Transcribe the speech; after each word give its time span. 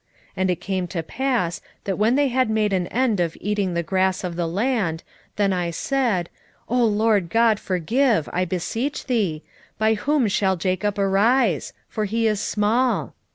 7:2 0.29 0.31
And 0.37 0.49
it 0.49 0.55
came 0.55 0.87
to 0.87 1.03
pass, 1.03 1.61
that 1.83 1.95
when 1.99 2.15
they 2.15 2.29
had 2.29 2.49
made 2.49 2.73
an 2.73 2.87
end 2.87 3.19
of 3.19 3.37
eating 3.39 3.75
the 3.75 3.83
grass 3.83 4.23
of 4.23 4.35
the 4.35 4.47
land, 4.47 5.03
then 5.35 5.53
I 5.53 5.69
said, 5.69 6.27
O 6.67 6.83
Lord 6.83 7.29
GOD, 7.29 7.59
forgive, 7.59 8.27
I 8.33 8.43
beseech 8.45 9.05
thee: 9.05 9.43
by 9.77 9.93
whom 9.93 10.27
shall 10.27 10.55
Jacob 10.55 10.97
arise? 10.97 11.73
for 11.87 12.05
he 12.05 12.25
is 12.25 12.41
small. 12.41 13.13